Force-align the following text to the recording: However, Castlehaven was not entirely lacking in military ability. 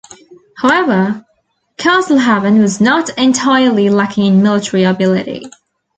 However, 0.57 1.27
Castlehaven 1.77 2.59
was 2.59 2.81
not 2.81 3.15
entirely 3.19 3.91
lacking 3.91 4.25
in 4.25 4.41
military 4.41 4.81
ability. 4.83 5.45